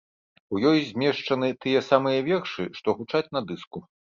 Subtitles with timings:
[0.55, 3.87] У ёй змешчаны тыя самыя вершы, што гучаць на дыску.